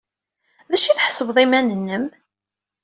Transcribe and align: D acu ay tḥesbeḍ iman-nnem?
D 0.69 0.71
acu 0.75 0.87
ay 0.89 0.95
tḥesbeḍ 0.97 1.37
iman-nnem? 1.43 2.05